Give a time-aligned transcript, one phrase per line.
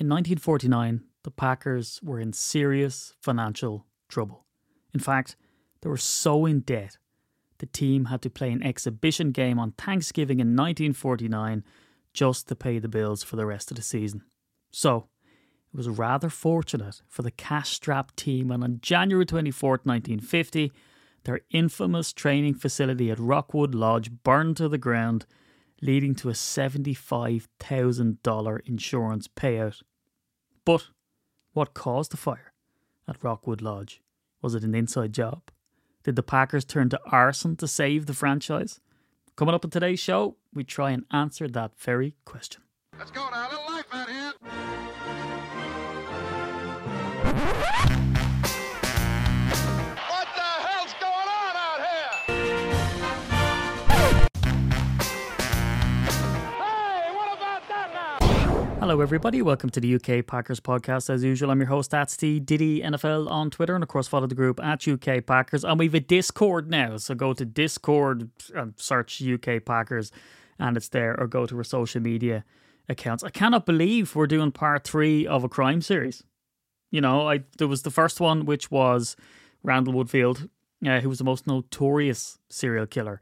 [0.00, 4.46] In 1949, the Packers were in serious financial trouble.
[4.94, 5.36] In fact,
[5.82, 6.96] they were so in debt,
[7.58, 11.62] the team had to play an exhibition game on Thanksgiving in 1949
[12.14, 14.22] just to pay the bills for the rest of the season.
[14.72, 15.08] So,
[15.70, 20.72] it was rather fortunate for the cash strapped team when on January 24, 1950,
[21.24, 25.26] their infamous training facility at Rockwood Lodge burned to the ground,
[25.82, 29.82] leading to a $75,000 insurance payout.
[30.64, 30.88] But
[31.52, 32.52] what caused the fire
[33.08, 34.02] at Rockwood Lodge?
[34.42, 35.42] Was it an inside job?
[36.04, 38.80] Did the Packers turn to arson to save the franchise?
[39.36, 42.62] Coming up in today's show, we try and answer that very question.
[42.98, 44.32] Let's go now, a little life out here.
[58.90, 59.40] Hello, everybody.
[59.40, 61.10] Welcome to the UK Packers podcast.
[61.10, 64.26] As usual, I'm your host, at Steve Diddy NFL on Twitter, and of course, follow
[64.26, 65.64] the group at UK Packers.
[65.64, 70.10] And we've a Discord now, so go to Discord and search UK Packers,
[70.58, 72.44] and it's there, or go to our social media
[72.88, 73.22] accounts.
[73.22, 76.24] I cannot believe we're doing part three of a crime series.
[76.90, 79.14] You know, I there was the first one, which was
[79.62, 80.48] Randall Woodfield,
[80.84, 83.20] uh, who was the most notorious serial killer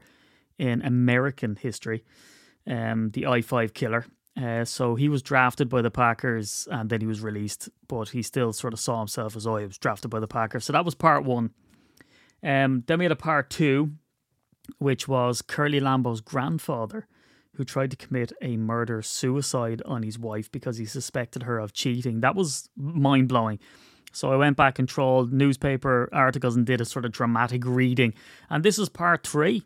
[0.57, 2.03] in American history,
[2.65, 4.07] um, the I five killer.
[4.39, 8.21] Uh, so he was drafted by the Packers and then he was released, but he
[8.21, 10.63] still sort of saw himself as oh, he was drafted by the Packers.
[10.63, 11.51] So that was part one.
[12.41, 13.91] Um, then we had a part two,
[14.77, 17.07] which was Curly Lambeau's grandfather,
[17.55, 21.73] who tried to commit a murder suicide on his wife because he suspected her of
[21.73, 22.21] cheating.
[22.21, 23.59] That was mind blowing.
[24.13, 28.13] So I went back and trawled newspaper articles and did a sort of dramatic reading.
[28.49, 29.63] And this is part three,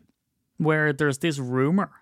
[0.56, 1.92] where there's this rumor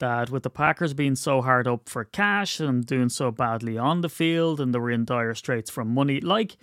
[0.00, 4.00] that with the Packers being so hard up for cash and doing so badly on
[4.00, 6.56] the field and they were in dire straits for money, like,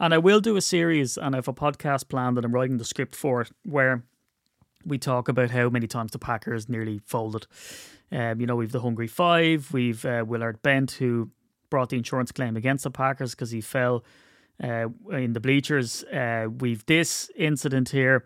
[0.00, 2.78] and I will do a series and I have a podcast planned that I'm writing
[2.78, 4.02] the script for where
[4.84, 7.46] we talk about how many times the Packers nearly folded.
[8.10, 11.30] Um, you know, we've the Hungry Five, we've uh, Willard Bent who
[11.70, 14.04] brought the insurance claim against the Packers because he fell
[14.62, 16.04] uh, in the bleachers.
[16.04, 18.24] Uh, we've this incident here.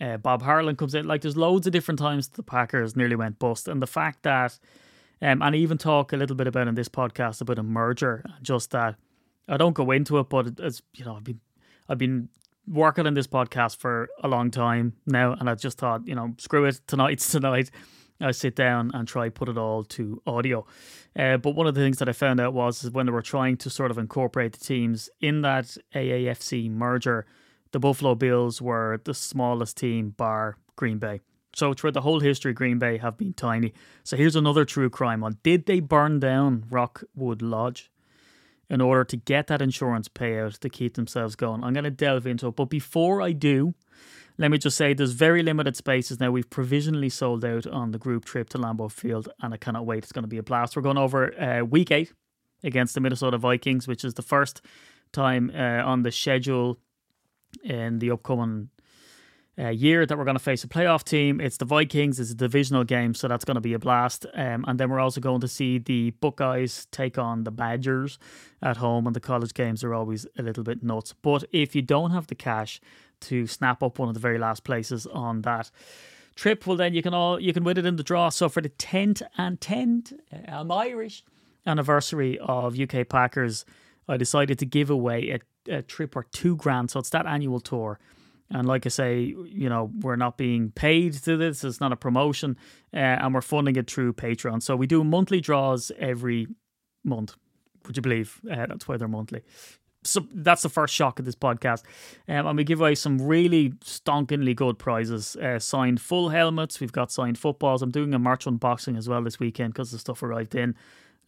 [0.00, 1.06] Uh, Bob Harlan comes in.
[1.06, 4.58] Like, there's loads of different times the Packers nearly went bust, and the fact that,
[5.20, 8.24] um, and I even talk a little bit about in this podcast about a merger,
[8.42, 8.96] just that
[9.48, 11.40] I don't go into it, but as you know, I've been,
[11.88, 12.28] I've been
[12.66, 16.34] working on this podcast for a long time now, and I just thought, you know,
[16.38, 17.70] screw it, tonight's tonight.
[18.20, 20.66] I sit down and try put it all to audio.
[21.18, 23.56] Uh, but one of the things that I found out was when they were trying
[23.58, 27.26] to sort of incorporate the teams in that AAFC merger,
[27.72, 31.20] the Buffalo Bills were the smallest team bar Green Bay.
[31.54, 33.72] So throughout the whole history, Green Bay have been tiny.
[34.04, 35.38] So here's another true crime one.
[35.42, 37.90] Did they burn down Rockwood Lodge
[38.68, 41.64] in order to get that insurance payout to keep themselves going?
[41.64, 42.56] I'm going to delve into it.
[42.56, 43.74] But before I do,
[44.38, 46.30] let me just say there's very limited spaces now.
[46.30, 50.04] We've provisionally sold out on the group trip to Lambeau Field, and I cannot wait.
[50.04, 50.76] It's going to be a blast.
[50.76, 52.12] We're going over uh, week eight
[52.62, 54.62] against the Minnesota Vikings, which is the first
[55.12, 56.78] time uh, on the schedule
[57.62, 58.70] in the upcoming
[59.58, 61.40] uh, year that we're going to face a playoff team.
[61.40, 62.18] It's the Vikings.
[62.18, 64.24] It's a divisional game, so that's going to be a blast.
[64.34, 68.18] Um, and then we're also going to see the Buckeyes take on the Badgers
[68.62, 71.14] at home, and the college games are always a little bit nuts.
[71.20, 72.80] But if you don't have the cash
[73.22, 75.70] to snap up one of the very last places on that
[76.36, 78.30] trip, well then you can all you can win it in the draw.
[78.30, 81.22] So for the tenth and tenth, uh, I'm Irish
[81.66, 83.66] anniversary of UK Packers,
[84.10, 85.38] I decided to give away
[85.68, 86.90] a, a trip or two grand.
[86.90, 87.98] So it's that annual tour.
[88.50, 91.62] And like I say, you know, we're not being paid to this.
[91.62, 92.56] It's not a promotion,
[92.92, 94.60] uh, and we're funding it through Patreon.
[94.62, 96.48] So we do monthly draws every
[97.04, 97.36] month.
[97.86, 98.40] Would you believe?
[98.50, 99.42] Uh, that's why they're monthly.
[100.02, 101.84] So that's the first shock of this podcast.
[102.26, 105.36] Um, and we give away some really stonkingly good prizes.
[105.36, 106.80] Uh, signed full helmets.
[106.80, 107.82] We've got signed footballs.
[107.82, 110.74] I'm doing a March unboxing as well this weekend because the stuff arrived in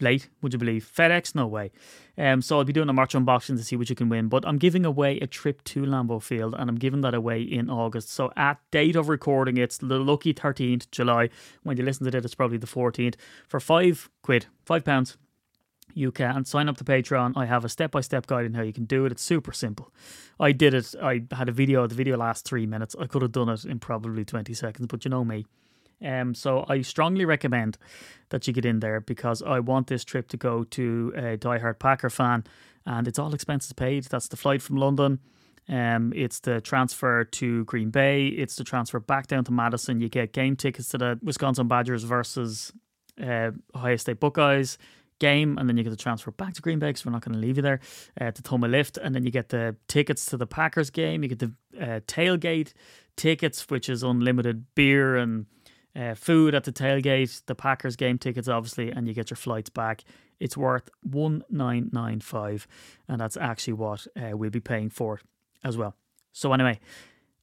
[0.02, 0.90] late, would you believe?
[0.94, 1.34] FedEx?
[1.34, 1.70] No way.
[2.18, 4.28] Um, so I'll be doing a March unboxing to see what you can win.
[4.28, 7.71] But I'm giving away a trip to Lambeau Field and I'm giving that away in
[7.71, 8.10] August.
[8.10, 11.30] So at date of recording, it's the lucky 13th July.
[11.62, 13.15] When you listen to it, it's probably the 14th.
[13.48, 15.16] For five quid, five pounds,
[15.94, 17.34] you can sign up to Patreon.
[17.36, 19.12] I have a step by step guide on how you can do it.
[19.12, 19.92] It's super simple.
[20.41, 20.94] I did it.
[21.03, 21.86] I had a video.
[21.86, 22.97] The video lasts three minutes.
[22.98, 25.47] I could have done it in probably 20 seconds, but you know me.
[26.04, 27.78] Um, so I strongly recommend
[28.31, 31.78] that you get in there because I want this trip to go to a diehard
[31.78, 32.45] Packer fan,
[32.87, 34.04] and it's all expenses paid.
[34.04, 35.21] That's the flight from London.
[35.69, 38.27] Um, it's the transfer to Green Bay.
[38.27, 40.01] It's the transfer back down to Madison.
[40.01, 42.72] You get game tickets to the Wisconsin Badgers versus
[43.22, 44.78] uh, Ohio State Buckeyes
[45.19, 47.34] game, and then you get the transfer back to Green Bay because we're not going
[47.34, 47.78] to leave you there
[48.21, 51.22] uh, to Toma Lift, and then you get the tickets to the Packers game.
[51.22, 52.72] You get the uh, tailgate
[53.16, 55.47] tickets, which is unlimited beer and
[55.94, 57.44] uh, food at the tailgate.
[57.47, 60.04] The Packers game tickets, obviously, and you get your flights back.
[60.41, 62.66] It's worth one nine nine five,
[63.09, 65.21] and that's actually what uh, we'll be paying for
[65.62, 65.94] as well.
[66.33, 66.80] So anyway,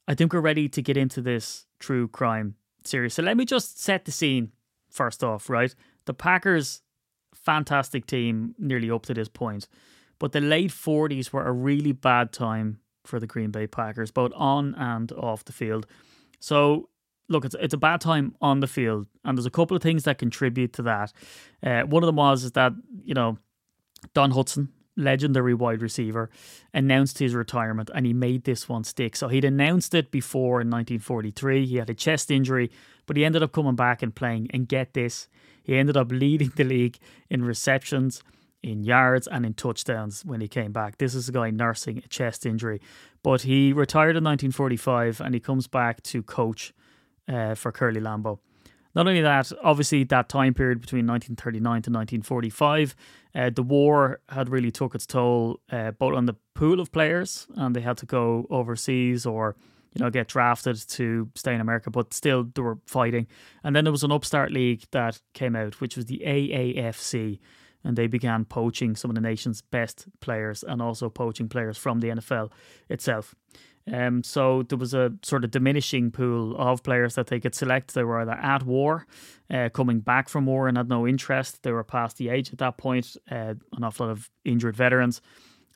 [0.06, 3.14] I think we're ready to get into this true crime series.
[3.14, 4.52] So let me just set the scene
[4.90, 5.74] first off, right?
[6.06, 6.82] The Packers,
[7.32, 9.68] fantastic team nearly up to this point,
[10.18, 14.32] but the late 40s were a really bad time for the Green Bay Packers, both
[14.34, 15.86] on and off the field.
[16.38, 16.88] So
[17.30, 20.04] look, it's it's a bad time on the field, and there's a couple of things
[20.04, 21.12] that contribute to that.
[21.62, 22.72] Uh, one of them was is that
[23.04, 23.38] you know
[24.12, 26.30] Don Hutson, legendary wide receiver,
[26.74, 29.16] announced his retirement and he made this one stick.
[29.16, 31.66] So he'd announced it before in 1943.
[31.66, 32.70] He had a chest injury,
[33.06, 34.48] but he ended up coming back and playing.
[34.52, 35.28] And get this,
[35.62, 36.98] he ended up leading the league
[37.28, 38.22] in receptions,
[38.62, 40.98] in yards, and in touchdowns when he came back.
[40.98, 42.80] This is a guy nursing a chest injury.
[43.22, 46.72] But he retired in 1945 and he comes back to coach
[47.28, 48.38] uh, for Curly Lambeau.
[48.94, 52.96] Not only that, obviously that time period between 1939 to 1945,
[53.34, 57.46] uh, the war had really took its toll uh, both on the pool of players,
[57.54, 59.54] and they had to go overseas or
[59.94, 63.28] you know get drafted to stay in America, but still they were fighting.
[63.62, 67.38] And then there was an upstart league that came out, which was the AAFC,
[67.84, 72.00] and they began poaching some of the nation's best players and also poaching players from
[72.00, 72.50] the NFL
[72.88, 73.36] itself.
[73.92, 77.94] Um, so there was a sort of diminishing pool of players that they could select.
[77.94, 79.06] They were either at war,
[79.52, 81.62] uh, coming back from war and had no interest.
[81.62, 85.20] They were past the age at that point, uh, an awful lot of injured veterans.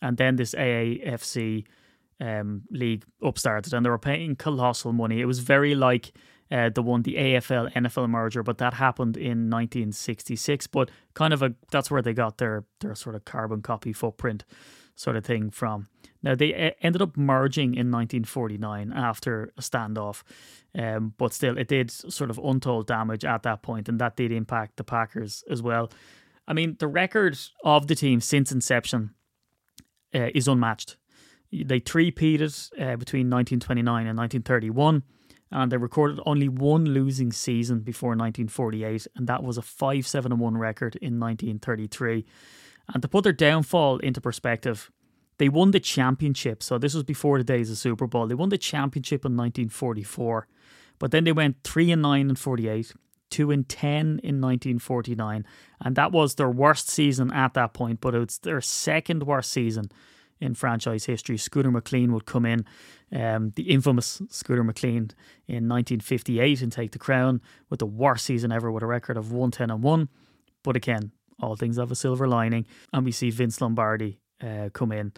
[0.03, 1.65] And then this AAFC
[2.21, 5.21] um, league upstarted and they were paying colossal money.
[5.21, 6.13] It was very like
[6.51, 10.67] uh, the one, the AFL NFL merger, but that happened in 1966.
[10.69, 14.45] But kind of a that's where they got their their sort of carbon copy footprint
[14.95, 15.89] sort of thing from.
[16.23, 20.23] Now, they uh, ended up merging in 1949 after a standoff,
[20.77, 24.33] um, but still, it did sort of untold damage at that point, and that did
[24.33, 25.91] impact the Packers as well.
[26.47, 29.15] I mean, the record of the team since inception
[30.15, 30.97] uh, is unmatched.
[31.53, 35.03] They three-peated uh, between 1929 and 1931,
[35.51, 40.39] and they recorded only one losing season before 1948, and that was a 5 7
[40.39, 42.25] 1 record in 1933.
[42.93, 44.91] And to put their downfall into perspective,
[45.39, 46.63] they won the championship.
[46.63, 48.27] So this was before the days of Super Bowl.
[48.27, 50.47] They won the championship in 1944,
[50.99, 52.93] but then they went three and nine in 48,
[53.31, 55.45] two and ten in 1949,
[55.81, 58.01] and that was their worst season at that point.
[58.01, 59.91] But it's their second worst season
[60.41, 61.37] in franchise history.
[61.37, 62.65] Scooter McLean would come in,
[63.13, 65.11] um, the infamous Scooter McLean,
[65.47, 67.41] in 1958 and take the crown
[67.71, 70.09] with the worst season ever with a record of 110 and 1.
[70.63, 72.67] But again, all things have a silver lining.
[72.93, 75.13] And we see Vince Lombardi uh, come in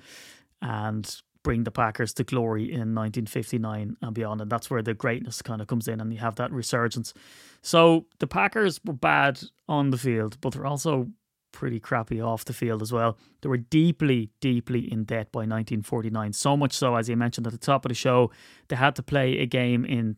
[0.63, 4.41] and bring the Packers to glory in 1959 and beyond.
[4.41, 7.15] And that's where the greatness kind of comes in and you have that resurgence.
[7.63, 11.09] So the Packers were bad on the field, but they're also
[11.53, 13.17] pretty crappy off the field as well.
[13.41, 16.33] They were deeply, deeply in debt by 1949.
[16.35, 18.31] So much so, as you mentioned at the top of the show,
[18.69, 20.17] they had to play a game in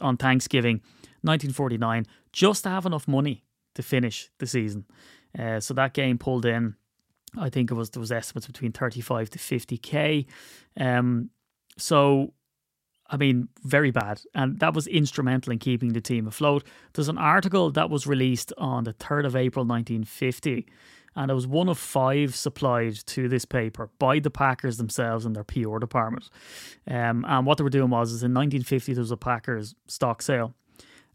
[0.00, 0.76] on Thanksgiving
[1.22, 3.44] 1949 just to have enough money
[3.74, 4.84] to finish the season.
[5.38, 6.74] Uh, so that game pulled in,
[7.36, 10.26] I think it was there was estimates between 35 to 50k.
[10.78, 11.30] Um,
[11.76, 12.32] so
[13.08, 14.20] I mean, very bad.
[14.34, 16.64] And that was instrumental in keeping the team afloat.
[16.94, 20.66] There's an article that was released on the 3rd of April 1950,
[21.14, 25.34] and it was one of five supplied to this paper by the Packers themselves and
[25.34, 26.28] their PR department.
[26.88, 30.20] Um, and what they were doing was, is in 1950, there was a Packers stock
[30.20, 30.54] sale.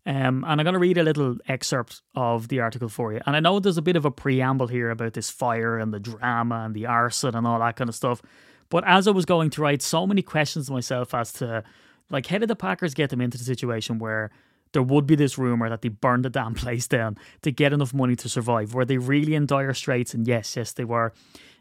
[0.05, 3.21] Um, and I'm going to read a little excerpt of the article for you.
[3.25, 5.99] And I know there's a bit of a preamble here about this fire and the
[5.99, 8.21] drama and the arson and all that kind of stuff.
[8.69, 11.63] But as I was going to write, so many questions to myself as to,
[12.09, 14.31] like, how did the Packers get them into the situation where
[14.71, 17.93] there would be this rumor that they burned the damn place down to get enough
[17.93, 18.73] money to survive?
[18.73, 20.15] Were they really in dire straits?
[20.15, 21.13] And yes, yes, they were.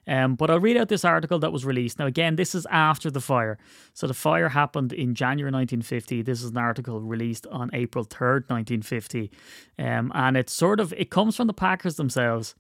[0.07, 1.99] Um, but I'll read out this article that was released.
[1.99, 3.59] Now, again, this is after the fire.
[3.93, 6.23] So the fire happened in January 1950.
[6.23, 9.31] This is an article released on April 3rd, 1950.
[9.79, 12.55] Um, and it's sort of, it comes from the Packers themselves.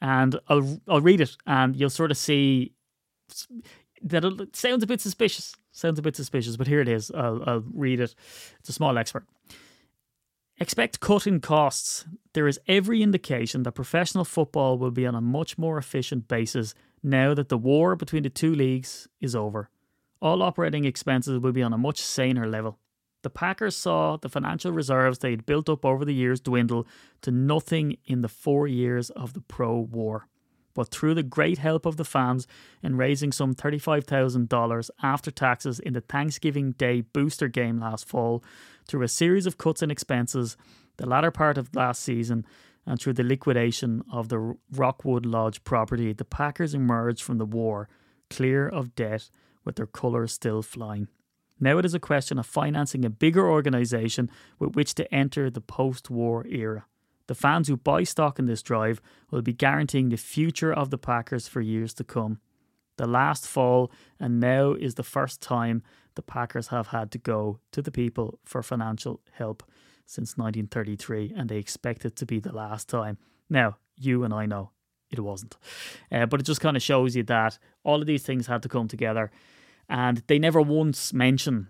[0.00, 2.74] And I'll, I'll read it and you'll sort of see
[4.02, 5.54] that it sounds a bit suspicious.
[5.72, 7.10] Sounds a bit suspicious, but here it is.
[7.10, 8.14] I'll, I'll read it.
[8.60, 9.26] It's a small expert.
[10.58, 12.04] Expect cutting costs.
[12.32, 16.76] There is every indication that professional football will be on a much more efficient basis
[17.02, 19.68] now that the war between the two leagues is over.
[20.22, 22.78] All operating expenses will be on a much saner level.
[23.22, 26.86] The Packers saw the financial reserves they had built up over the years dwindle
[27.22, 30.28] to nothing in the four years of the pro war.
[30.74, 32.46] But through the great help of the fans
[32.82, 38.42] in raising some $35,000 after taxes in the Thanksgiving Day booster game last fall,
[38.86, 40.56] through a series of cuts in expenses,
[40.96, 42.44] the latter part of last season,
[42.86, 47.88] and through the liquidation of the Rockwood Lodge property, the Packers emerged from the war
[48.28, 49.30] clear of debt
[49.64, 51.08] with their colours still flying.
[51.60, 55.60] Now it is a question of financing a bigger organisation with which to enter the
[55.60, 56.86] post war era.
[57.26, 59.00] The fans who buy stock in this drive
[59.30, 62.40] will be guaranteeing the future of the Packers for years to come.
[62.96, 63.90] The last fall,
[64.20, 65.82] and now is the first time
[66.14, 69.62] the Packers have had to go to the people for financial help
[70.06, 73.18] since 1933, and they expect it to be the last time.
[73.48, 74.70] Now, you and I know
[75.10, 75.56] it wasn't.
[76.12, 78.68] Uh, but it just kind of shows you that all of these things had to
[78.68, 79.30] come together.
[79.88, 81.68] And they never once mention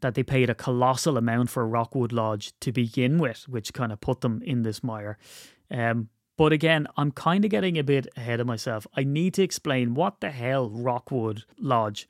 [0.00, 4.00] that they paid a colossal amount for Rockwood Lodge to begin with, which kind of
[4.00, 5.18] put them in this mire.
[5.70, 8.86] Um, but again, I'm kind of getting a bit ahead of myself.
[8.94, 12.08] I need to explain what the hell Rockwood Lodge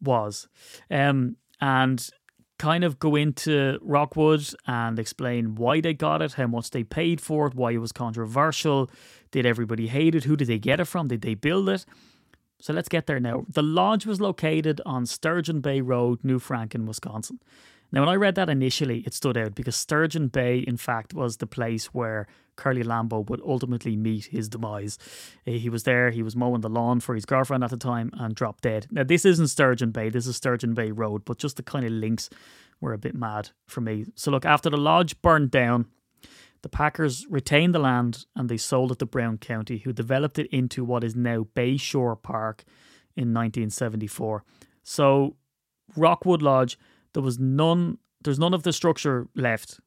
[0.00, 0.48] was.
[0.90, 2.06] Um, and
[2.58, 7.20] kind of go into Rockwood and explain why they got it, how much they paid
[7.20, 8.90] for it, why it was controversial.
[9.30, 10.24] Did everybody hate it?
[10.24, 11.08] Who did they get it from?
[11.08, 11.84] Did they build it?
[12.60, 13.44] So let's get there now.
[13.48, 17.40] The lodge was located on Sturgeon Bay Road, New Franken, Wisconsin.
[17.92, 21.36] Now, when I read that initially, it stood out because Sturgeon Bay, in fact, was
[21.36, 24.98] the place where Curly Lambeau would ultimately meet his demise.
[25.46, 28.10] Eh, he was there, he was mowing the lawn for his girlfriend at the time
[28.14, 28.88] and dropped dead.
[28.90, 31.92] Now, this isn't Sturgeon Bay, this is Sturgeon Bay Road, but just the kind of
[31.92, 32.30] links
[32.80, 34.06] were a bit mad for me.
[34.16, 35.86] So, look, after the lodge burned down,
[36.64, 40.46] the Packers retained the land and they sold it to Brown County, who developed it
[40.46, 42.64] into what is now Bayshore Park
[43.14, 44.42] in 1974.
[44.82, 45.36] So,
[45.94, 46.78] Rockwood Lodge,
[47.12, 49.78] there was none, there's none of the structure left.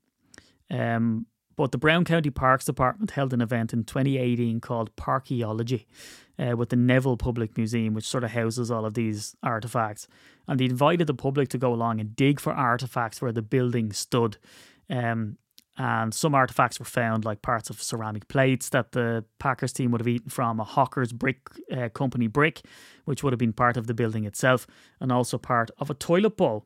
[0.69, 5.87] Um, but the Brown County Parks Department held an event in 2018 called Parkeology
[6.37, 10.07] uh, with the Neville Public Museum, which sort of houses all of these artifacts.
[10.47, 13.91] And they invited the public to go along and dig for artifacts where the building
[13.93, 14.37] stood.
[14.91, 15.39] Um,
[15.77, 20.01] and some artifacts were found, like parts of ceramic plates that the Packers team would
[20.01, 22.61] have eaten from, a Hawker's Brick uh, Company brick,
[23.05, 24.65] which would have been part of the building itself,
[24.99, 26.65] and also part of a toilet bowl,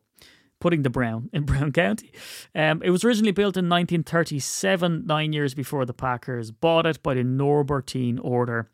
[0.59, 2.11] putting the Brown in Brown County.
[2.55, 7.13] Um, it was originally built in 1937, nine years before the Packers bought it by
[7.13, 8.69] the Norbertine Order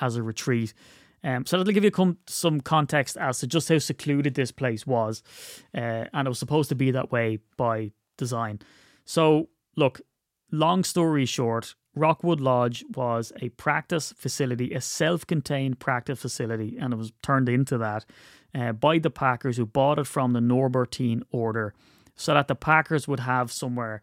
[0.00, 0.72] as a retreat.
[1.24, 4.86] Um, so that'll give you com- some context as to just how secluded this place
[4.86, 5.22] was,
[5.74, 8.60] uh, and it was supposed to be that way by design.
[9.06, 10.00] So Look,
[10.50, 16.92] long story short, Rockwood Lodge was a practice facility, a self contained practice facility, and
[16.92, 18.04] it was turned into that
[18.54, 21.74] uh, by the Packers who bought it from the Norbertine Order
[22.16, 24.02] so that the Packers would have somewhere.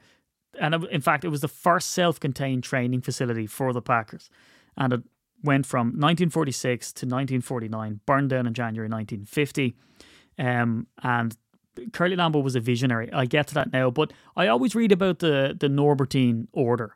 [0.60, 4.30] And it, in fact, it was the first self contained training facility for the Packers.
[4.78, 5.02] And it
[5.44, 9.76] went from 1946 to 1949, burned down in January 1950.
[10.38, 11.36] Um, and
[11.94, 13.12] Curly Lambeau was a visionary.
[13.14, 16.96] I get to that now, but I always read about the the Norbertine order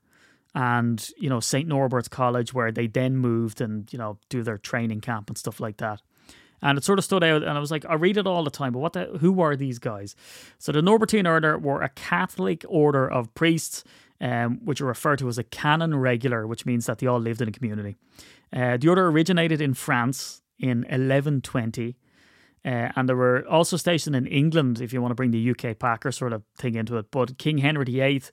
[0.55, 4.57] and you know St Norbert's College where they then moved and you know do their
[4.57, 6.01] training camp and stuff like that.
[6.61, 8.49] And it sort of stood out, and I was like, I read it all the
[8.49, 9.05] time, but what the?
[9.19, 10.15] Who are these guys?
[10.57, 13.83] So the Norbertine Order were a Catholic order of priests,
[14.21, 17.41] um, which are referred to as a canon regular, which means that they all lived
[17.41, 17.97] in a community.
[18.53, 21.97] Uh, the order originated in France in 1120
[22.65, 25.77] uh, and they were also stationed in England, if you want to bring the UK
[25.77, 27.11] Packer sort of thing into it.
[27.11, 28.23] But King Henry VIII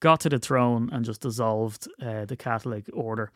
[0.00, 3.30] got to the throne and just dissolved uh, the Catholic order.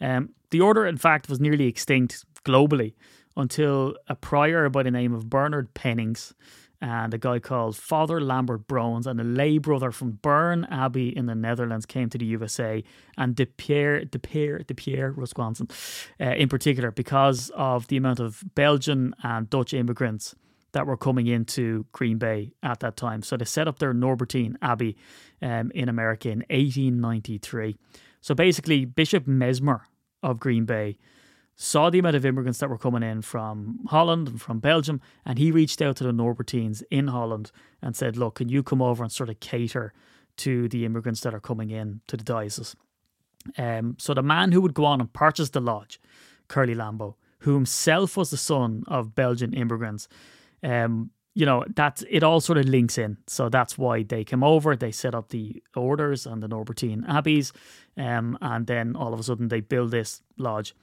[0.00, 2.94] Um, the order, in fact, was nearly extinct globally
[3.36, 6.34] until a prior by the name of Bernard Pennings
[6.80, 11.26] and a guy called Father Lambert Broens and a lay brother from Berne Abbey in
[11.26, 12.82] the Netherlands came to the USA
[13.16, 15.68] and De Pierre, De Pierre, De Pierre Wisconsin,
[16.20, 20.34] uh, in particular because of the amount of Belgian and Dutch immigrants
[20.72, 23.22] that were coming into Green Bay at that time.
[23.22, 24.96] So they set up their Norbertine Abbey
[25.40, 27.76] um, in America in 1893.
[28.20, 29.80] So basically, Bishop Messmer
[30.22, 30.98] of Green Bay
[31.56, 35.38] saw the amount of immigrants that were coming in from Holland and from Belgium, and
[35.38, 39.02] he reached out to the Norbertines in Holland and said, Look, can you come over
[39.02, 39.94] and sort of cater
[40.38, 42.76] to the immigrants that are coming in to the diocese?
[43.56, 45.98] Um, so the man who would go on and purchase the lodge,
[46.48, 50.08] Curly Lambeau, who himself was the son of Belgian immigrants,
[50.62, 53.18] um, you know, that it all sort of links in.
[53.26, 57.52] So that's why they came over, they set up the orders and the Norbertine abbeys,
[57.96, 60.74] um, and then all of a sudden they build this lodge.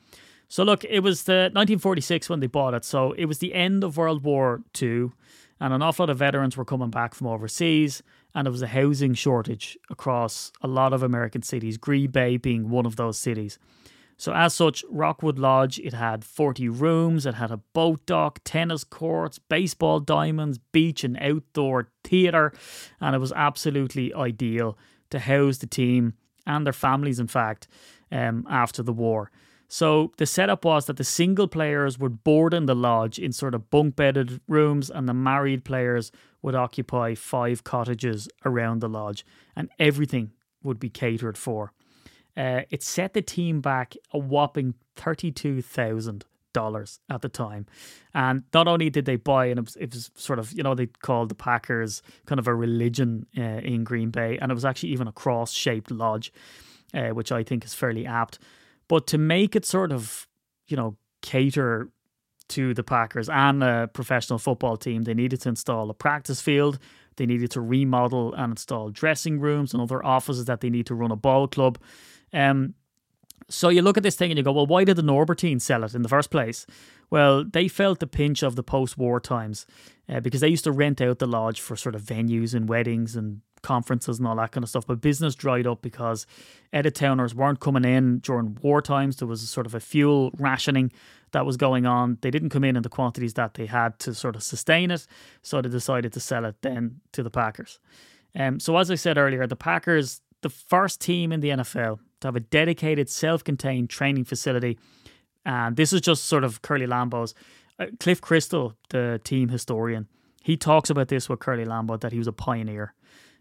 [0.53, 2.85] So look, it was the 1946 when they bought it.
[2.85, 5.09] So it was the end of World War II,
[5.59, 8.03] And an awful lot of veterans were coming back from overseas,
[8.35, 12.69] and there was a housing shortage across a lot of American cities, Green Bay being
[12.69, 13.57] one of those cities.
[14.15, 18.83] So, as such, Rockwood Lodge, it had 40 rooms, it had a boat dock, tennis
[18.83, 22.53] courts, baseball diamonds, beach and outdoor theatre,
[23.01, 24.77] and it was absolutely ideal
[25.09, 26.13] to house the team
[26.45, 27.67] and their families, in fact,
[28.11, 29.31] um, after the war.
[29.67, 33.55] So the setup was that the single players would board in the lodge in sort
[33.55, 39.25] of bunk bedded rooms, and the married players would occupy five cottages around the lodge,
[39.55, 41.73] and everything would be catered for.
[42.35, 47.65] Uh, it set the team back a whopping thirty-two thousand dollars at the time,
[48.13, 50.75] and not only did they buy, and it was, it was sort of you know
[50.75, 54.65] they called the Packers kind of a religion uh, in Green Bay, and it was
[54.65, 56.31] actually even a cross-shaped lodge,
[56.93, 58.39] uh, which I think is fairly apt.
[58.87, 60.27] But to make it sort of
[60.67, 61.89] you know cater
[62.49, 66.79] to the Packers and a professional football team, they needed to install a practice field.
[67.15, 70.95] They needed to remodel and install dressing rooms and other offices that they need to
[70.95, 71.79] run a ball club.
[72.33, 72.73] Um,
[73.49, 75.83] so you look at this thing and you go, well, why did the Norbertine sell
[75.83, 76.65] it in the first place?
[77.09, 79.65] Well, they felt the pinch of the post-war times
[80.09, 83.15] uh, because they used to rent out the lodge for sort of venues and weddings
[83.15, 84.85] and conferences and all that kind of stuff.
[84.85, 86.27] But business dried up because
[86.73, 89.17] of towners weren't coming in during war times.
[89.17, 90.91] There was sort of a fuel rationing
[91.31, 92.17] that was going on.
[92.21, 95.07] They didn't come in in the quantities that they had to sort of sustain it.
[95.41, 97.79] So they decided to sell it then to the Packers.
[98.35, 102.27] Um, so as I said earlier, the Packers, the first team in the NFL to
[102.27, 104.77] have a dedicated, self-contained training facility.
[105.45, 107.33] And this is just sort of Curly Lambeau's.
[107.79, 110.07] Uh, Cliff Christl, the team historian,
[110.43, 112.93] he talks about this with Curly Lambeau that he was a pioneer.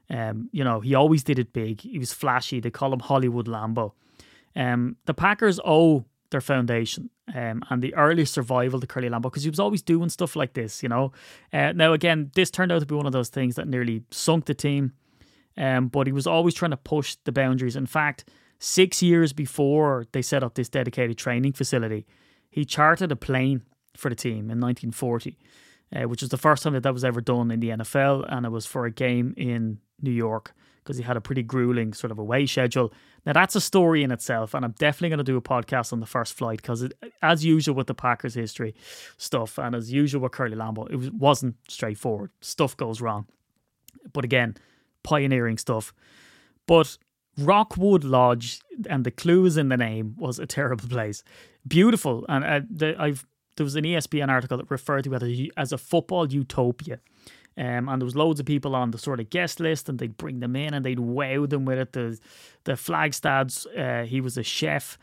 [0.08, 1.80] Um, you know, he always did it big.
[1.80, 2.60] He was flashy.
[2.60, 3.92] They call him Hollywood Lambeau.
[4.54, 9.44] Um, the Packers owe their foundation um, and the early survival to Curly Lambeau because
[9.44, 11.12] he was always doing stuff like this, you know.
[11.52, 14.46] Uh, now, again, this turned out to be one of those things that nearly sunk
[14.46, 14.92] the team,
[15.56, 17.76] um, but he was always trying to push the boundaries.
[17.76, 18.28] In fact,
[18.62, 22.06] six years before they set up this dedicated training facility,
[22.48, 23.62] he chartered a plane
[23.96, 25.36] for the team in 1940,
[25.94, 28.46] uh, which was the first time that that was ever done in the NFL, and
[28.46, 32.12] it was for a game in New York because he had a pretty grueling sort
[32.12, 32.92] of away schedule.
[33.26, 35.98] Now that's a story in itself, and I'm definitely going to do a podcast on
[35.98, 36.88] the first flight because,
[37.20, 38.76] as usual with the Packers history
[39.16, 42.30] stuff, and as usual with Curly Lambeau, it was, wasn't straightforward.
[42.40, 43.26] Stuff goes wrong,
[44.12, 44.56] but again,
[45.02, 45.92] pioneering stuff.
[46.66, 46.96] But
[47.38, 51.24] Rockwood Lodge, and the clues in the name was a terrible place.
[51.66, 55.72] Beautiful, and uh, the, I've there was an ESPN article that referred to it as
[55.72, 57.00] a football utopia.
[57.56, 60.16] Um, and there was loads of people on the sort of guest list, and they'd
[60.16, 61.92] bring them in and they'd wow them with it.
[61.92, 62.18] The
[62.64, 64.96] the Flagstads, uh, he was a chef,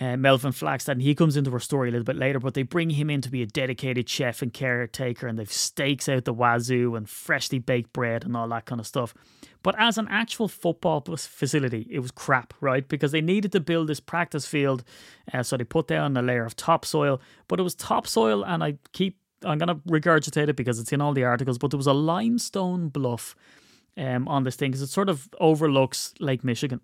[0.00, 2.38] uh, Melvin Flagstad, and he comes into our story a little bit later.
[2.38, 6.08] But they bring him in to be a dedicated chef and caretaker, and they've steaks
[6.08, 9.14] out the wazoo and freshly baked bread and all that kind of stuff.
[9.62, 12.86] But as an actual football facility, it was crap, right?
[12.86, 14.84] Because they needed to build this practice field,
[15.32, 17.20] uh, so they put down a layer of topsoil.
[17.48, 21.00] But it was topsoil, and I keep I'm going to regurgitate it because it's in
[21.00, 23.36] all the articles, but there was a limestone bluff
[23.96, 26.80] um, on this thing because it sort of overlooks Lake Michigan.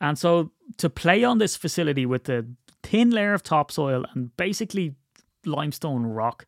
[0.00, 2.46] And so to play on this facility with the
[2.82, 4.94] thin layer of topsoil and basically
[5.44, 6.46] limestone rock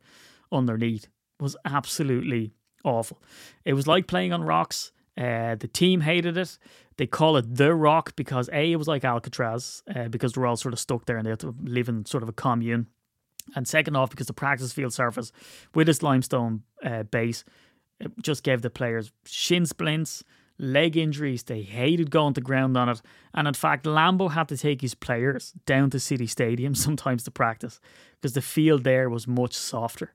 [0.52, 1.08] underneath
[1.38, 2.52] was absolutely
[2.84, 3.22] awful.
[3.64, 4.92] It was like playing on rocks.
[5.16, 6.58] Uh, the team hated it.
[6.96, 10.56] They call it the rock because A, it was like Alcatraz uh, because they're all
[10.56, 12.86] sort of stuck there and they have to live in sort of a commune.
[13.56, 15.32] And second off, because the practice field surface
[15.74, 17.44] with its limestone uh, base
[18.22, 20.22] just gave the players shin splints,
[20.60, 21.42] leg injuries.
[21.42, 23.02] They hated going to ground on it.
[23.34, 27.30] And in fact, Lambeau had to take his players down to City Stadium sometimes to
[27.30, 27.80] practice
[28.20, 30.12] because the field there was much softer.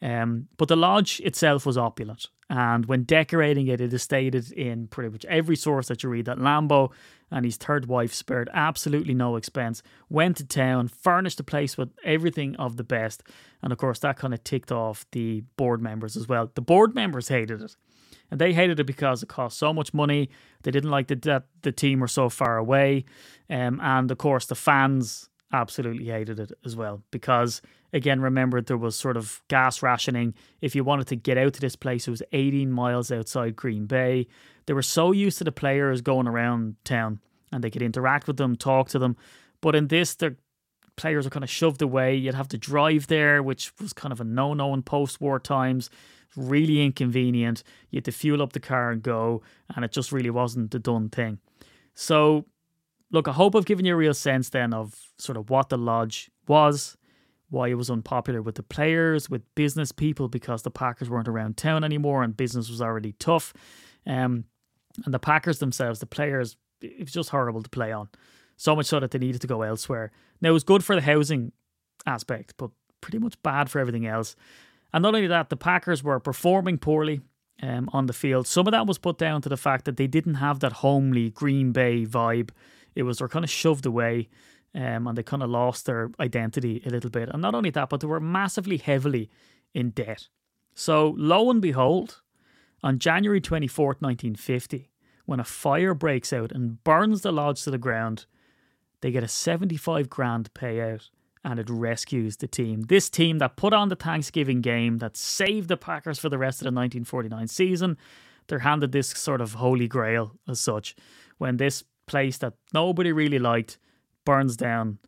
[0.00, 2.28] Um, but the lodge itself was opulent.
[2.48, 6.24] And when decorating it, it is stated in pretty much every source that you read
[6.24, 6.90] that Lambeau
[7.30, 11.90] and his third wife spared absolutely no expense, went to town, furnished the place with
[12.04, 13.22] everything of the best.
[13.62, 16.50] And of course, that kind of ticked off the board members as well.
[16.52, 17.76] The board members hated it.
[18.30, 20.30] And they hated it because it cost so much money.
[20.62, 23.04] They didn't like that the team were so far away.
[23.48, 27.60] Um, and of course, the fans absolutely hated it as well because
[27.92, 31.60] again remember there was sort of gas rationing if you wanted to get out to
[31.60, 34.28] this place it was 18 miles outside green bay
[34.66, 37.18] they were so used to the players going around town
[37.50, 39.16] and they could interact with them talk to them
[39.60, 40.36] but in this the
[41.00, 44.20] players were kind of shoved away you'd have to drive there which was kind of
[44.20, 45.90] a no-no in post-war times
[46.36, 49.42] really inconvenient you had to fuel up the car and go
[49.74, 51.38] and it just really wasn't the done thing
[51.94, 52.44] so
[53.10, 55.78] look, I hope I've given you a real sense then of sort of what the
[55.78, 56.96] lodge was,
[57.48, 61.56] why it was unpopular with the players, with business people, because the Packers weren't around
[61.56, 63.52] town anymore and business was already tough.
[64.06, 64.44] Um,
[65.04, 68.08] and the Packers themselves, the players, it was just horrible to play on.
[68.60, 70.12] So much so that they needed to go elsewhere.
[70.42, 71.52] Now, it was good for the housing
[72.04, 72.70] aspect, but
[73.00, 74.36] pretty much bad for everything else.
[74.92, 77.22] And not only that, the Packers were performing poorly
[77.62, 78.46] um, on the field.
[78.46, 81.30] Some of that was put down to the fact that they didn't have that homely
[81.30, 82.50] Green Bay vibe.
[82.94, 84.28] It was they're kind of shoved away
[84.74, 87.30] um, and they kind of lost their identity a little bit.
[87.30, 89.30] And not only that, but they were massively heavily
[89.72, 90.28] in debt.
[90.74, 92.20] So, lo and behold,
[92.82, 94.90] on January 24th, 1950,
[95.24, 98.26] when a fire breaks out and burns the lodge to the ground,
[99.00, 101.08] they get a 75 grand payout
[101.42, 102.82] and it rescues the team.
[102.82, 106.60] This team that put on the Thanksgiving game, that saved the Packers for the rest
[106.60, 107.96] of the 1949 season,
[108.46, 110.94] they're handed this sort of holy grail as such
[111.38, 113.78] when this place that nobody really liked
[114.24, 114.98] burns down,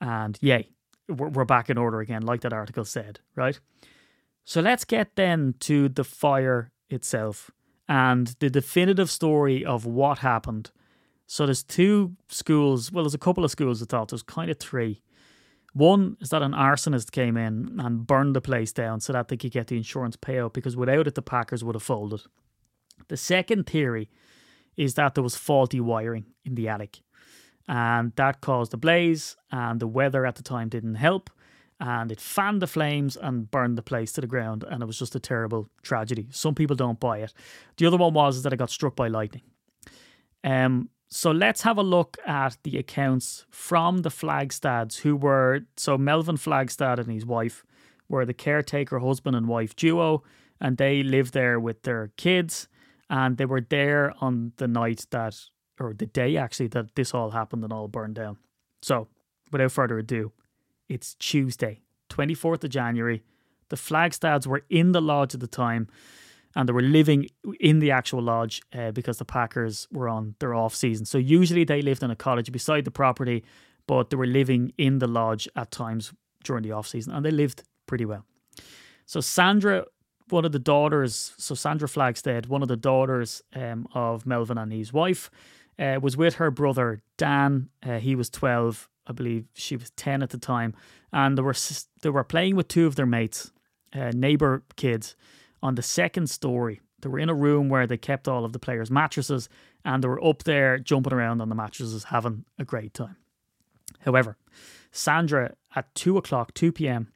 [0.00, 0.68] and yay,
[1.08, 3.58] we're, back in order again, like that article said, right?
[4.44, 7.50] So let's get then to the fire itself
[7.88, 10.70] and the definitive story of what happened.
[11.30, 14.58] So there's two schools, well, there's a couple of schools I thought, there's kind of
[14.58, 15.00] three.
[15.74, 19.36] One is that an arsonist came in and burned the place down so that they
[19.36, 22.22] could get the insurance payout because without it, the Packers would have folded.
[23.06, 24.10] The second theory
[24.76, 26.98] is that there was faulty wiring in the attic
[27.68, 31.30] and that caused a blaze and the weather at the time didn't help
[31.78, 34.98] and it fanned the flames and burned the place to the ground and it was
[34.98, 37.32] just a terrible tragedy some people don't buy it
[37.76, 39.42] the other one was that it got struck by lightning
[40.42, 45.98] um so let's have a look at the accounts from the flagstads who were so
[45.98, 47.64] melvin flagstad and his wife
[48.08, 50.22] were the caretaker husband and wife duo
[50.60, 52.68] and they lived there with their kids
[53.08, 55.36] and they were there on the night that
[55.80, 58.36] or the day actually that this all happened and all burned down.
[58.82, 59.08] So,
[59.50, 60.32] without further ado,
[60.88, 63.22] it's Tuesday, 24th of January.
[63.70, 65.88] The Flagstads were in the lodge at the time
[66.56, 67.26] and they were living
[67.60, 71.06] in the actual lodge uh, because the Packers were on their off season.
[71.06, 73.44] So, usually they lived in a cottage beside the property,
[73.86, 76.12] but they were living in the lodge at times
[76.44, 78.24] during the off season and they lived pretty well.
[79.06, 79.84] So, Sandra
[80.30, 84.72] one of the daughters, so Sandra Flagstad, one of the daughters um, of Melvin and
[84.72, 85.30] his wife,
[85.78, 87.68] uh, was with her brother Dan.
[87.82, 89.46] Uh, he was twelve, I believe.
[89.54, 90.74] She was ten at the time,
[91.12, 91.54] and they were
[92.02, 93.52] they were playing with two of their mates,
[93.94, 95.16] uh, neighbor kids,
[95.62, 96.80] on the second story.
[97.00, 99.48] They were in a room where they kept all of the players' mattresses,
[99.84, 103.16] and they were up there jumping around on the mattresses, having a great time.
[104.00, 104.36] However,
[104.92, 107.12] Sandra at two o'clock, two p.m.,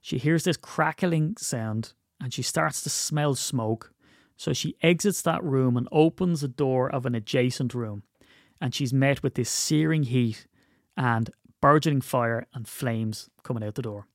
[0.00, 3.92] she hears this crackling sound, and she starts to smell smoke
[4.36, 8.02] so she exits that room and opens the door of an adjacent room,
[8.60, 10.46] and she's met with this searing heat
[10.96, 14.06] and burgeoning fire and flames coming out the door.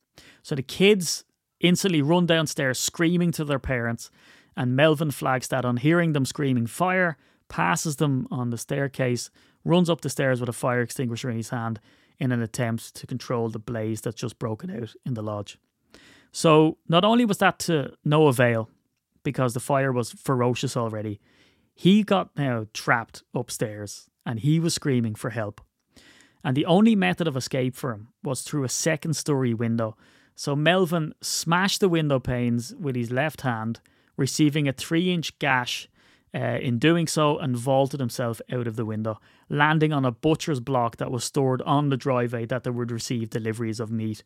[0.42, 1.24] So the kids
[1.68, 4.10] instantly run downstairs screaming to their parents,
[4.56, 9.30] and Melvin Flagstad, on hearing them screaming fire, passes them on the staircase,
[9.64, 11.80] runs up the stairs with a fire extinguisher in his hand
[12.20, 15.58] in an attempt to control the blaze that's just broken out in the lodge.
[16.32, 18.70] So not only was that to no avail,
[19.26, 21.20] because the fire was ferocious already.
[21.74, 25.60] He got now trapped upstairs and he was screaming for help.
[26.44, 29.98] And the only method of escape for him was through a second story window.
[30.36, 33.80] So Melvin smashed the window panes with his left hand,
[34.18, 35.88] receiving a three inch gash
[36.34, 39.20] uh, in doing so and vaulted himself out of the window,
[39.50, 43.30] landing on a butcher's block that was stored on the driveway that they would receive
[43.30, 44.22] deliveries of meat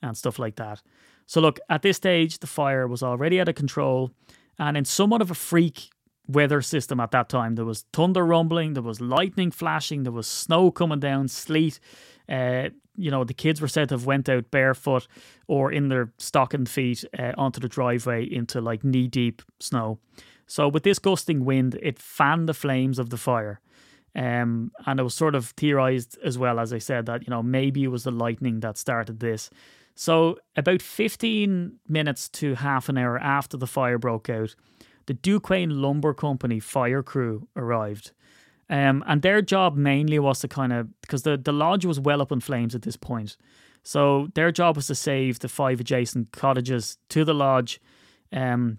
[0.00, 0.82] and stuff like that.
[1.26, 4.10] So, look, at this stage, the fire was already out of control
[4.58, 5.90] and in somewhat of a freak
[6.26, 7.54] weather system at that time.
[7.54, 11.78] There was thunder rumbling, there was lightning flashing, there was snow coming down, sleet.
[12.32, 15.06] Uh, you know, the kids were said to have went out barefoot
[15.46, 19.98] or in their stocking feet uh, onto the driveway into like knee deep snow.
[20.46, 23.60] So with this gusting wind, it fanned the flames of the fire.
[24.14, 27.42] Um, and it was sort of theorized as well, as I said, that, you know,
[27.42, 29.48] maybe it was the lightning that started this.
[29.94, 34.54] So, about 15 minutes to half an hour after the fire broke out,
[35.06, 38.12] the Duquesne Lumber Company fire crew arrived.
[38.72, 42.22] Um, and their job mainly was to kind of, because the, the lodge was well
[42.22, 43.36] up in flames at this point.
[43.82, 47.82] So, their job was to save the five adjacent cottages to the lodge,
[48.32, 48.78] um,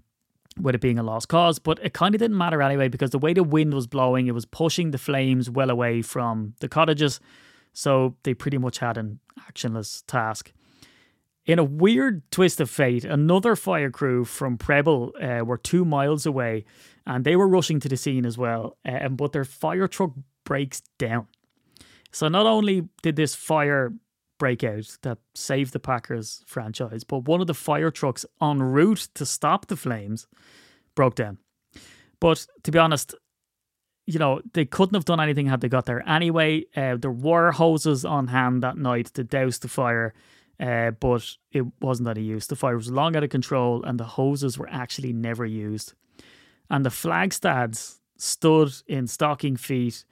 [0.59, 1.59] with it being a lost cause.
[1.59, 4.33] But it kind of didn't matter anyway, because the way the wind was blowing, it
[4.33, 7.19] was pushing the flames well away from the cottages.
[7.73, 10.53] So, they pretty much had an actionless task.
[11.45, 16.25] In a weird twist of fate, another fire crew from Preble uh, were two miles
[16.25, 16.63] away
[17.05, 20.11] and they were rushing to the scene as well, uh, but their fire truck
[20.45, 21.27] breaks down.
[22.11, 23.93] So not only did this fire
[24.43, 27.05] breakout that saved the Packers franchise.
[27.05, 30.27] But one of the fire trucks en route to stop the flames
[30.95, 31.37] broke down.
[32.19, 33.15] But to be honest,
[34.05, 36.65] you know, they couldn't have done anything had they got there anyway.
[36.75, 40.13] Uh, there were hoses on hand that night to douse the fire,
[40.59, 42.47] uh, but it wasn't that any use.
[42.47, 45.93] The fire was long out of control, and the hoses were actually never used.
[46.69, 50.05] And the flagstads stood in stocking feet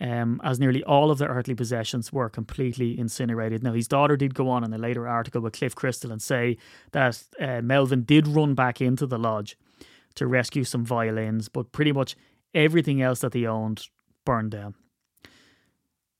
[0.00, 3.62] um, as nearly all of their earthly possessions were completely incinerated.
[3.62, 6.58] Now, his daughter did go on in a later article with Cliff Christl and say
[6.92, 9.56] that uh, Melvin did run back into the lodge
[10.16, 12.16] to rescue some violins, but pretty much
[12.54, 13.88] everything else that they owned
[14.24, 14.74] burned down.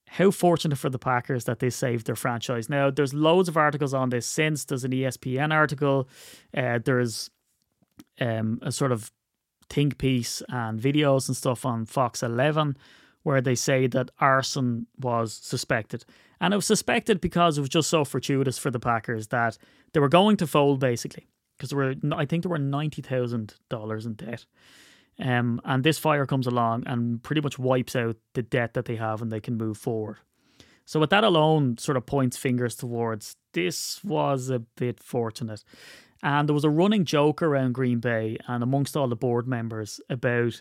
[0.08, 2.68] How fortunate for the Packers that they saved their franchise.
[2.68, 4.64] Now, there's loads of articles on this since.
[4.64, 6.08] There's an ESPN article.
[6.56, 7.30] Uh, there's
[8.20, 9.12] um, a sort of
[9.68, 12.76] think piece and videos and stuff on Fox 11
[13.24, 16.04] where they say that arson was suspected.
[16.40, 19.58] And it was suspected because it was just so fortuitous for the Packers that
[19.92, 21.26] they were going to fold basically.
[21.56, 24.44] Because there were, I think there were ninety thousand dollars in debt,
[25.18, 28.96] um, and this fire comes along and pretty much wipes out the debt that they
[28.96, 30.18] have, and they can move forward.
[30.84, 35.64] So with that alone, sort of points fingers towards this was a bit fortunate.
[36.22, 40.00] And there was a running joke around Green Bay and amongst all the board members
[40.08, 40.60] about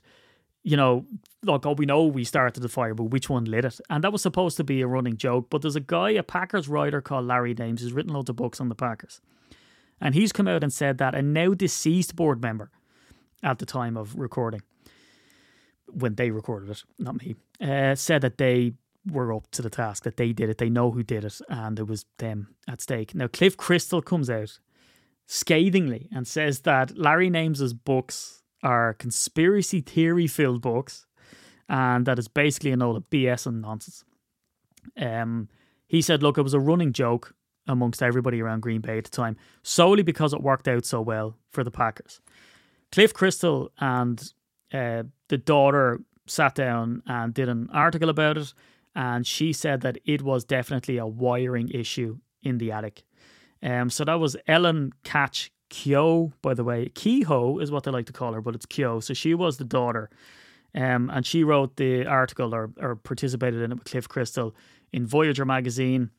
[0.65, 1.05] you know,
[1.43, 3.79] look, oh, we know we started the fire, but which one lit it?
[3.87, 5.47] And that was supposed to be a running joke.
[5.51, 8.59] But there's a guy, a Packers writer called Larry Names, who's written loads of books
[8.59, 9.21] on the Packers.
[10.01, 12.71] And he's come out and said that a now deceased board member
[13.45, 14.61] at the time of recording,
[15.87, 18.73] when they recorded it, not me, uh, said that they
[19.09, 21.79] were up to the task, that they did it, they know who did it, and
[21.79, 23.13] it was them at stake.
[23.13, 24.59] Now, Cliff Christl comes out
[25.27, 31.05] scathingly and says that Larry Names' books are conspiracy theory filled books,
[31.69, 34.03] and that is basically an old BS and nonsense.
[34.97, 35.49] Um,
[35.87, 37.35] he said, look, it was a running joke
[37.67, 41.37] amongst everybody around Green Bay at the time, solely because it worked out so well
[41.51, 42.21] for the Packers.
[42.91, 44.21] Cliff Christl and
[44.73, 48.53] uh, the daughter sat down and did an article about it,
[48.95, 53.03] and she said that it was definitely a wiring issue in the attic.
[53.61, 56.89] Um, so that was Ellen Catch Kyo, by the way.
[56.93, 58.99] Kehoe is what they like to call her, but it's Kyo.
[58.99, 60.09] So she was the daughter.
[60.73, 64.53] Um, and she wrote the article or, or participated in it with Cliff Christl
[64.91, 66.11] in Voyageur magazine.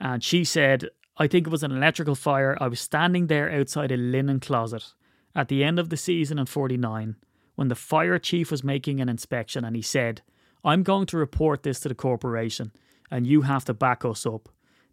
[0.00, 2.56] And she said, I think it was an electrical fire.
[2.60, 4.84] I was standing there outside a linen closet
[5.34, 7.16] at the end of the season in 49
[7.54, 10.22] when the fire chief was making an inspection and he said,
[10.64, 12.72] I'm going to report this to the corporation
[13.10, 14.48] and you have to back us up.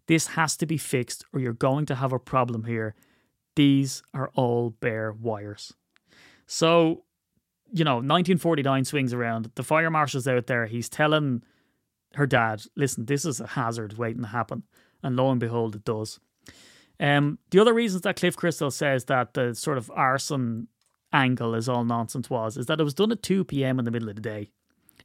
[0.06, 2.94] This has to be fixed or you're going to have a problem here
[3.58, 5.74] these are all bare wires.
[6.46, 7.02] So,
[7.72, 9.50] you know, 1949 swings around.
[9.56, 10.66] The fire marshal's out there.
[10.66, 11.42] He's telling
[12.14, 14.62] her dad, listen, this is a hazard waiting to happen.
[15.02, 16.20] And lo and behold, it does.
[17.00, 20.68] Um, the other reasons that Cliff Christl says that the sort of arson
[21.12, 23.78] angle is all nonsense was is that it was done at 2 p.m.
[23.78, 24.50] in the middle of the day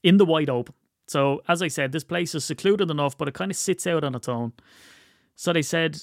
[0.02, 0.76] in the wide open.
[1.08, 4.04] So, as I said, this place is secluded enough, but it kind of sits out
[4.04, 4.54] on its own.
[5.36, 6.00] So they said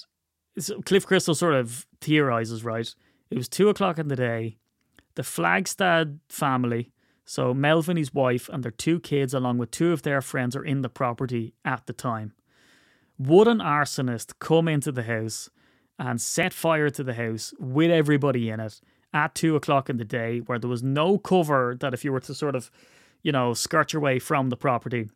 [0.85, 2.93] Cliff Christl sort of theorizes, right?
[3.31, 4.59] It was two o'clock in the day.
[5.15, 6.93] The Flagstad family,
[7.25, 10.65] so Melvin, his wife, and their two kids, along with two of their friends, are
[10.65, 12.33] in the property at the time.
[13.19, 15.51] Would an arsonist come into the house
[16.01, 18.81] and set fire to the house with everybody in it
[19.13, 22.21] at two o'clock in the day, where there was no cover that if you were
[22.21, 22.71] to sort of,
[23.23, 25.11] you know, skirt your way from the property,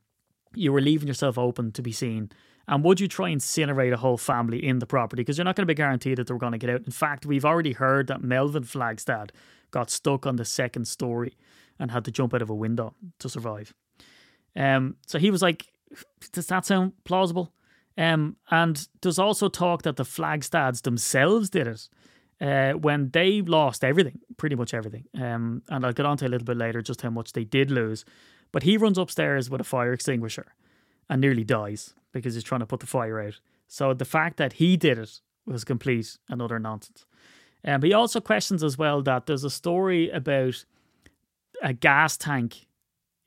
[0.54, 2.30] you were leaving yourself open to be seen?
[2.68, 5.22] And would you try and incinerate a whole family in the property?
[5.22, 6.82] Because you're not going to be guaranteed that they're going to get out.
[6.84, 9.30] In fact, we've already heard that Melvin Flagstad
[9.70, 11.34] got stuck on the second story
[11.78, 13.74] and had to jump out of a window to survive.
[14.54, 15.66] Um, so he was like,
[16.32, 17.52] does that sound plausible?
[17.96, 21.88] Um, and there's also talk that the Flagstads themselves did it
[22.40, 25.04] uh, when they lost everything, pretty much everything.
[25.14, 27.70] Um, and I'll get on to a little bit later just how much they did
[27.70, 28.04] lose.
[28.52, 30.54] But he runs upstairs with a fire extinguisher
[31.08, 33.40] and nearly dies because he's trying to put the fire out.
[33.68, 37.04] So the fact that he did it was complete and utter nonsense.
[37.64, 40.64] Um, he also questions as well that there's a story about
[41.62, 42.66] a gas tank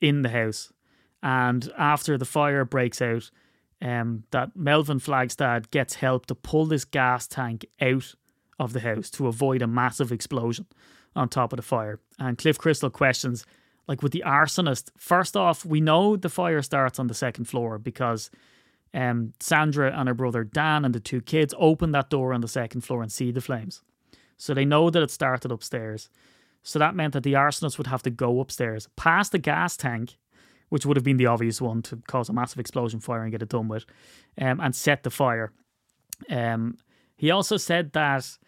[0.00, 0.72] in the house,
[1.22, 3.30] and after the fire breaks out,
[3.80, 8.14] um, that Melvin Flagstad gets help to pull this gas tank out
[8.58, 10.66] of the house to avoid a massive explosion
[11.14, 12.00] on top of the fire.
[12.18, 13.44] And Cliff Christl questions
[13.88, 17.78] like with the arsonist, first off, we know the fire starts on the second floor
[17.78, 18.30] because
[18.92, 22.48] um, Sandra and her brother Dan and the two kids open that door on the
[22.48, 23.82] second floor and see the flames.
[24.36, 26.10] So they know that it started upstairs.
[26.62, 30.18] So that meant that the arsonist would have to go upstairs, past the gas tank,
[30.68, 33.42] which would have been the obvious one to cause a massive explosion fire and get
[33.42, 33.84] it done with,
[34.40, 35.52] um, and set the fire.
[36.30, 36.76] Um,
[37.16, 38.38] he also said that,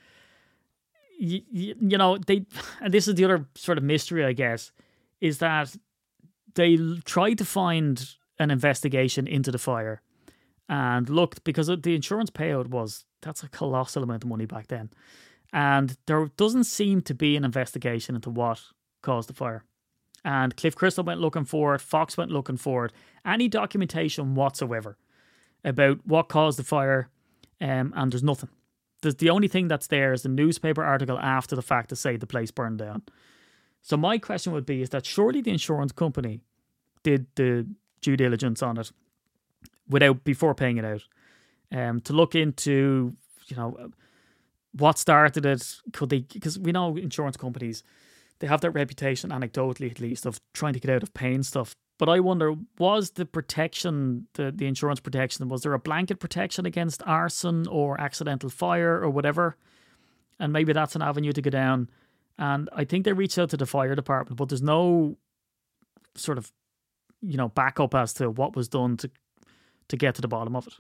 [1.19, 2.47] you, you know, they,
[2.81, 4.73] and this is the other sort of mystery, I guess,
[5.21, 5.75] is that
[6.55, 10.03] they tried to find an investigation into the fire
[10.69, 14.91] and looked because the insurance payout was that's a colossal amount of money back then.
[15.53, 18.61] And there doesn't seem to be an investigation into what
[19.03, 19.65] caused the fire.
[20.25, 22.93] And Cliff Christl went looking for it, Fox went looking for it,
[23.25, 24.97] any documentation whatsoever
[25.65, 27.09] about what caused the fire,
[27.61, 28.51] um, and there's nothing.
[29.03, 32.17] There's, the only thing that's there is the newspaper article after the fact to say
[32.17, 33.03] the place burned down.
[33.83, 36.41] So my question would be: Is that surely the insurance company
[37.03, 37.67] did the
[38.03, 38.93] due diligence on it
[39.89, 41.03] without before paying it out,
[41.73, 43.91] um, to look into you know
[44.73, 45.77] what started it?
[45.93, 46.21] Could they?
[46.21, 47.83] Because we know insurance companies
[48.41, 51.75] they have that reputation, anecdotally at least, of trying to get out of paying stuff.
[51.99, 56.65] But I wonder, was the protection, the, the insurance protection, was there a blanket protection
[56.65, 59.57] against arson or accidental fire or whatever?
[60.39, 61.91] And maybe that's an avenue to go down.
[62.39, 65.19] And I think they reached out to the fire department, but there's no
[66.15, 66.51] sort of,
[67.21, 69.11] you know, backup as to what was done to
[69.89, 70.75] to get to the bottom of it.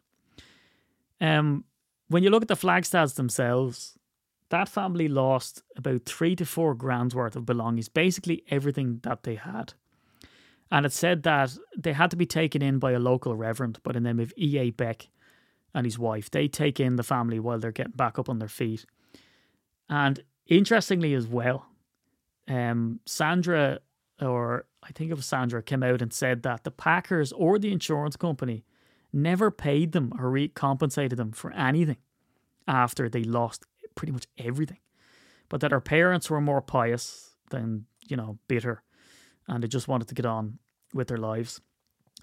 [1.21, 1.65] Um,
[2.09, 3.99] when you look at the Flagstads themselves,
[4.51, 9.37] that family lost about three to four grand's worth of belongings, basically everything that they
[9.37, 9.75] had.
[10.71, 13.93] And it said that they had to be taken in by a local reverend by
[13.93, 14.71] the name of E.A.
[14.71, 15.09] Beck
[15.75, 16.31] and his wife.
[16.31, 18.85] They take in the family while they're getting back up on their feet.
[19.89, 21.67] And interestingly, as well,
[22.47, 23.81] um, Sandra,
[24.21, 27.73] or I think it was Sandra, came out and said that the Packers or the
[27.73, 28.65] insurance company
[29.13, 31.97] never paid them or recompensated them for anything
[32.69, 34.79] after they lost pretty much everything.
[35.49, 38.83] But that her parents were more pious than, you know, bitter
[39.51, 40.59] and they just wanted to get on
[40.95, 41.61] with their lives.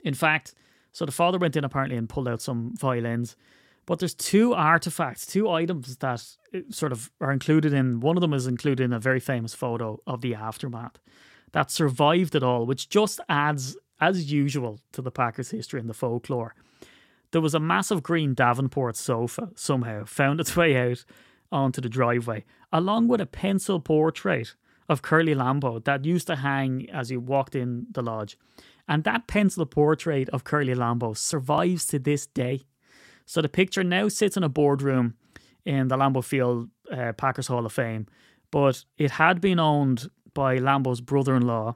[0.04, 0.54] In fact,
[0.92, 3.36] so the father went in apparently and pulled out some violins.
[3.86, 8.00] But there's two artifacts, two items that uh, sort of are included in.
[8.00, 11.00] One of them is included in a very famous photo of the aftermath
[11.54, 15.94] that survived it all, which just adds, as usual, to the Packers' history and the
[15.94, 16.54] folklore.
[17.32, 21.06] There was a massive green Davenport sofa somehow found its way out
[21.52, 24.56] onto the driveway, along with a pencil portrait
[24.90, 28.38] of Curly Lambeau that used to hang as you walked in the lodge.
[28.88, 32.64] And that pencil portrait of Curly Lambeau survives to this day.
[33.26, 35.16] So the picture now sits in a boardroom
[35.66, 38.08] in the Lambeau Field uh, Packers Hall of Fame,
[38.52, 41.76] but it had been owned by Lambeau's brother in law.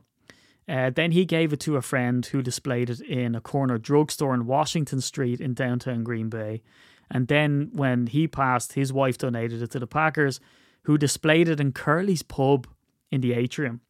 [0.69, 4.33] Uh, then he gave it to a friend who displayed it in a corner drugstore
[4.33, 6.61] in Washington Street in downtown Green Bay.
[7.11, 10.39] And then when he passed, his wife donated it to the Packers,
[10.83, 12.67] who displayed it in Curly's pub
[13.11, 13.81] in the atrium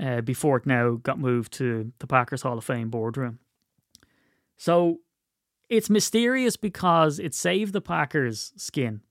[0.00, 3.38] uh, before it now got moved to the Packers Hall of Fame boardroom.
[4.56, 5.00] So
[5.68, 9.02] it's mysterious because it saved the Packers' skin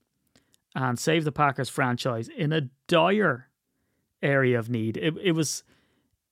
[0.74, 3.48] and saved the Packers franchise in a dire
[4.22, 4.96] area of need.
[4.96, 5.62] It, it was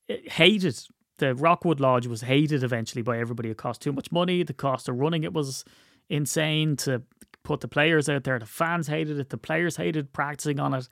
[0.07, 0.77] it hated.
[1.17, 3.49] The Rockwood Lodge was hated eventually by everybody.
[3.49, 4.43] It cost too much money.
[4.43, 5.63] The cost of running it was
[6.09, 7.03] insane to
[7.43, 8.39] put the players out there.
[8.39, 9.29] The fans hated it.
[9.29, 10.89] The players hated practicing on it.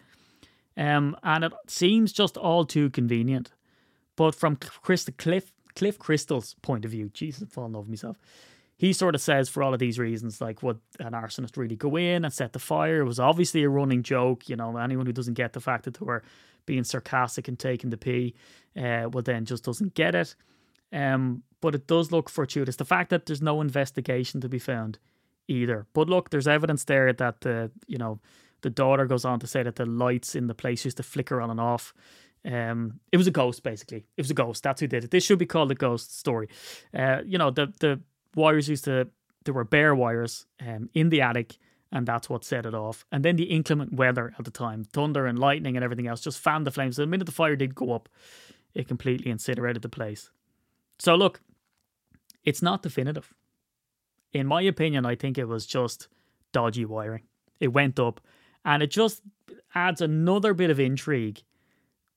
[0.78, 3.52] Um, and it seems just all too convenient.
[4.16, 8.18] But from Chris, Cliff, Cliff Christl's point of view, Jesus, I'm falling over myself.
[8.78, 11.96] He sort of says for all of these reasons, like would an arsonist really go
[11.98, 13.02] in and set the fire?
[13.02, 14.50] It was obviously a running joke.
[14.50, 16.24] You know, anyone who doesn't get the fact that they were
[16.66, 18.34] being sarcastic and taking the pee,
[18.76, 20.36] uh, well then just doesn't get it.
[20.92, 22.76] Um, but it does look fortuitous.
[22.76, 24.98] The fact that there's no investigation to be found
[25.48, 25.86] either.
[25.94, 28.20] But look, there's evidence there that the you know
[28.62, 31.42] the daughter goes on to say that the lights in the place used to flicker
[31.42, 31.94] on and off.
[32.44, 34.06] Um, it was a ghost, basically.
[34.18, 34.64] It was a ghost.
[34.64, 35.12] That's who did it.
[35.12, 36.50] This should be called a ghost story.
[36.94, 38.02] Uh, you know, the the
[38.36, 39.08] wires used to
[39.44, 41.58] there were bare wires um in the attic,
[41.92, 43.06] and that's what set it off.
[43.12, 46.40] And then the inclement weather at the time, thunder and lightning and everything else, just
[46.40, 46.98] fanned the flames.
[46.98, 48.10] The minute the fire did go up,
[48.74, 50.32] it completely incinerated the place.
[51.02, 51.42] So look,
[52.44, 53.34] it's not definitive.
[54.34, 56.08] In my opinion, I think it was just
[56.52, 57.24] dodgy wiring.
[57.60, 58.22] It went up,
[58.66, 59.24] and it just
[59.74, 61.42] adds another bit of intrigue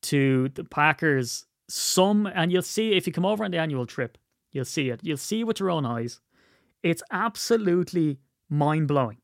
[0.02, 1.46] to the Packers.
[1.66, 4.18] Some, and you'll see if you come over on the annual trip,
[4.52, 5.00] you'll see it.
[5.02, 6.20] You'll see with your own eyes.
[6.82, 8.18] It's absolutely
[8.50, 9.22] mind blowing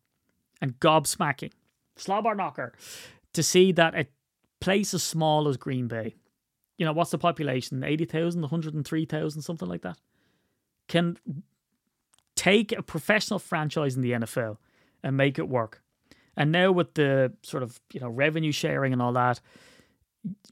[0.62, 1.52] and gobsmacking,
[1.96, 2.72] slobber knocker,
[3.34, 4.06] to see that a
[4.58, 6.14] place as small as Green Bay
[6.80, 7.84] you know, what's the population?
[7.84, 9.98] 80,000, 103,000, something like that.
[10.88, 11.18] Can
[12.36, 14.58] take a professional franchise in the NFL
[15.04, 15.82] and make it work.
[16.36, 19.40] And now with the sort of, you know, revenue sharing and all that,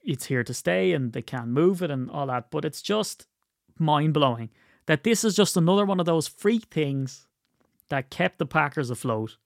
[0.04, 2.50] it's here to stay and they can move it and all that.
[2.50, 3.26] But it's just
[3.78, 4.50] mind blowing
[4.86, 7.26] that this is just another one of those freak things
[7.90, 9.38] that kept the Packers afloat.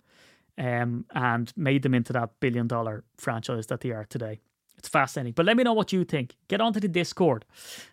[0.59, 4.41] um, and made them into that billion dollar franchise that they are today.
[4.79, 5.35] It's fascinating.
[5.35, 6.37] But let me know what you think.
[6.49, 7.45] Get onto the Discord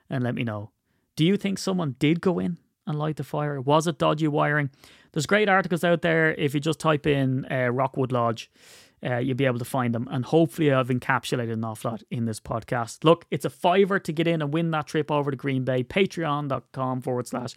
[0.09, 0.71] and let me know.
[1.15, 2.57] Do you think someone did go in
[2.87, 3.59] and light the fire?
[3.61, 4.69] Was it dodgy wiring?
[5.11, 6.33] There's great articles out there.
[6.33, 8.49] If you just type in uh, Rockwood Lodge,
[9.03, 10.07] uh, you'll be able to find them.
[10.11, 13.03] And hopefully, I've encapsulated an awful lot in this podcast.
[13.03, 15.83] Look, it's a fiver to get in and win that trip over to Green Bay.
[15.83, 17.53] Patreon.com forward slash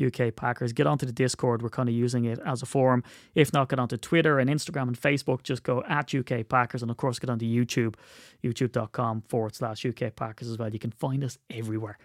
[0.00, 0.72] UK Packers.
[0.72, 1.62] Get onto the Discord.
[1.62, 3.02] We're kind of using it as a forum.
[3.34, 5.42] If not, get onto Twitter and Instagram and Facebook.
[5.42, 6.82] Just go at UK Packers.
[6.82, 7.94] And of course, get onto YouTube,
[8.42, 10.72] youtube.com forward slash UK Packers as well.
[10.72, 11.98] You can find us everywhere.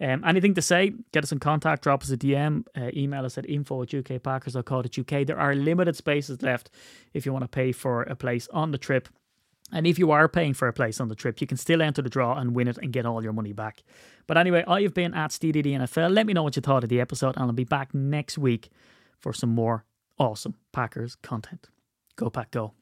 [0.00, 0.92] Um, anything to say?
[1.12, 1.82] Get us in contact.
[1.82, 2.64] Drop us a DM.
[2.76, 5.26] Uh, email us at info at ukpackers.co.uk.
[5.26, 6.70] There are limited spaces left
[7.12, 9.08] if you want to pay for a place on the trip.
[9.72, 12.02] And if you are paying for a place on the trip, you can still enter
[12.02, 13.82] the draw and win it and get all your money back.
[14.26, 16.12] But anyway, I have been at NFL.
[16.12, 18.70] Let me know what you thought of the episode, and I'll be back next week
[19.18, 19.84] for some more
[20.18, 21.68] awesome Packers content.
[22.16, 22.79] Go Pack Go.